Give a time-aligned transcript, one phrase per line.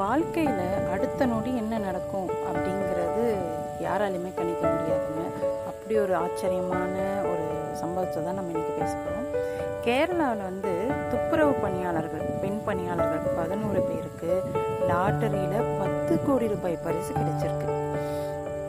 [0.00, 0.64] வாழ்க்கையில்
[0.94, 3.24] அடுத்த நொடி என்ன நடக்கும் அப்படிங்கிறது
[3.84, 5.22] யாராலையுமே கணிக்க முடியாதுங்க.
[5.70, 6.94] அப்படி ஒரு ஆச்சரியமான
[7.30, 7.46] ஒரு
[7.80, 9.26] சம்பவத்தை தான் நம்ம இன்றைக்கி பேச போகிறோம்
[9.86, 10.72] கேரளாவில் வந்து
[11.12, 14.32] துப்புரவு பணியாளர்கள் பெண் பணியாளர்கள் பதினோரு பேருக்கு
[14.90, 17.74] லாட்டரியில் பத்து கோடி ரூபாய் பரிசு கிடைச்சிருக்கு.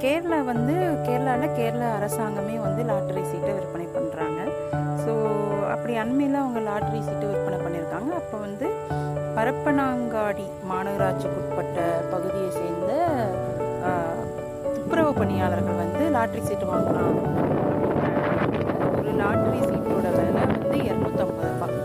[0.03, 0.75] கேரளா வந்து
[1.07, 4.39] கேரளாவில் கேரளா அரசாங்கமே வந்து லாட்டரி சீட்டை விற்பனை பண்ணுறாங்க
[5.03, 5.13] ஸோ
[5.73, 8.11] அப்படி அண்மையில் அவங்க லாட்டரி சீட்டு விற்பனை பண்ணியிருக்காங்க.
[8.21, 8.67] அப்போ வந்து
[9.39, 11.77] பரப்பனாங்காடி மாநகராட்சிக்குட்பட்ட
[12.13, 12.89] பகுதியை சேர்ந்த
[14.73, 17.15] துப்புரவு பணியாளர்கள் வந்து லாட்ரி சீட்டு வாங்கலாம்
[18.97, 21.77] ஒரு லாட்ரி சீட்டோட விலை வந்து இரநூத்தம்பது ரூபாய்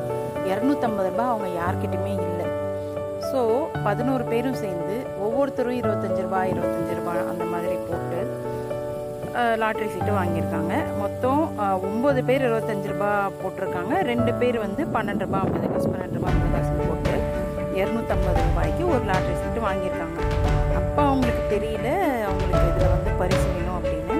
[0.52, 2.48] இரநூத்தம்பது ரூபாய் அவங்க யார்கிட்டையுமே இல்லை.
[3.28, 3.42] ஸோ
[3.86, 4.96] பதினோரு பேரும் சேர்ந்து
[5.26, 8.20] ஒவ்வொருத்தரும் இருபத்தஞ்சு ரூபாய் இருபத்தஞ்சு ரூபாய் அந்த மாதிரி போட்டு
[9.62, 10.74] லாட்ரி சீட்டு வாங்கியிருக்காங்க.
[11.04, 11.42] மொத்தம்
[11.90, 13.94] ஒம்பது பேர் இருபத்தஞ்சு ரூபாய் போட்டிருக்காங்க.
[14.12, 17.13] ரெண்டு பேர் வந்து பன்னெண்டு ரூபாய் ஐம்பது காசு பன்னெண்டு ரூபா ஐம்பது காசு போட்டு
[17.80, 20.18] இரநூத்தம்பது ரூபாய்க்கு ஒரு லாட்ரி சீட்டு வாங்கியிருக்காங்க.
[20.78, 21.88] அப்போ அவங்களுக்கு தெரியல
[22.28, 24.16] அவங்களுக்கு இதில் வந்து பரிசு வேணும் அப்படின்னு.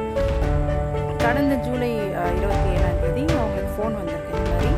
[1.24, 1.90] கடந்த ஜூலை
[2.38, 4.32] இருபத்தி ஏழாம் தேதி அவங்களுக்கு ஃபோன் வந்திருக்கு.
[4.40, 4.72] இந்த மாதிரி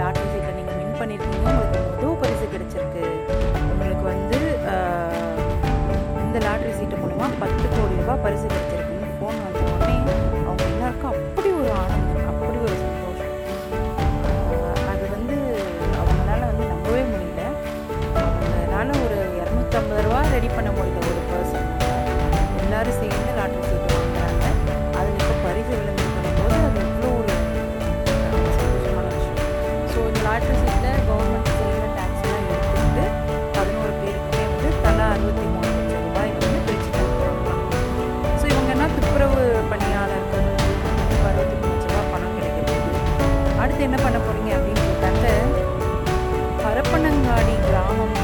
[0.00, 3.04] லாட்ரி சீட்டில் நீங்கள் வின் பண்ணியிருக்கீங்க உங்களுக்கு முதல் பரிசு கிடைச்சிருக்கு.
[3.72, 4.40] உங்களுக்கு வந்து
[6.24, 8.46] இந்த லாட்ரி சீட்டு மூலமாக பத்து கோடி ரூபாய் பரிசு
[20.34, 21.00] ரெடி பண்ண முடியல.
[21.10, 21.66] ஒரு பர்சன்
[22.64, 24.44] எல்லாரும் சேர்ந்து லாட்டரி சீட்டு வாங்குறாங்க.
[24.98, 27.34] அதில் இப்போ பரிசு விளம்பரம் போது அது எவ்வளோ ஒரு
[28.60, 29.40] சந்தோஷமான விஷயம்.
[29.92, 33.04] ஸோ இந்த லாட்ரி சீட்டில் கவர்மெண்ட் செய்கிற டேக்ஸ்லாம் எடுத்துக்கிட்டு
[33.56, 37.50] பதினோரு பேருக்குமே வந்து தலா அறுபத்தி மூணு லட்சம் ரூபாய் வந்து பிரித்து கொடுக்குறாங்க.
[38.40, 39.40] ஸோ இவங்க என்ன துப்புரவு
[39.72, 40.48] பணியாளர்கள்?
[41.28, 42.90] அறுபத்தி மூணு லட்ச ரூபா பணம் கிடைக்கிறது
[43.64, 45.26] அடுத்து என்ன பண்ண போகிறீங்க அப்படின்னு கேட்டாக்க
[46.64, 48.16] பரப்பனங்காடி கிராமம்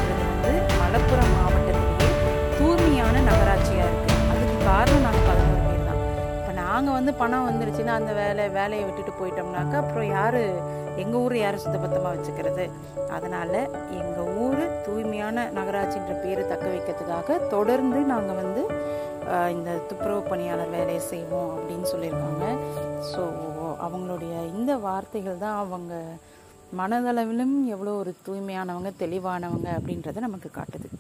[6.79, 10.43] நாங்கள் வந்து பணம் வந்துருச்சுன்னா அந்த வேலை வேலையை விட்டுட்டு போயிட்டோம்னாக்கா அப்புறம் யார்?
[11.03, 12.65] எங்கள் ஊர் யார் சுத்தபத்தமாக வச்சுக்கிறது?
[13.17, 13.57] அதனால்
[14.01, 18.63] எங்கள் ஊர் தூய்மையான நகராட்சின்ற பேரை தக்க வைக்கிறதுக்காக தொடர்ந்து நாங்கள் வந்து
[19.57, 22.47] இந்த துப்புரவு பணியாளர் வேலையை செய்வோம் அப்படின்னு சொல்லியிருக்காங்க.
[23.11, 23.25] ஸோ
[23.87, 25.95] அவங்களுடைய இந்த வார்த்தைகள் தான் அவங்க
[26.83, 30.91] மனதளவிலும் எவ்வளோ ஒரு தூய்மையானவங்க தெளிவானவங்க அப்படின்றத நமக்கு காட்டுது.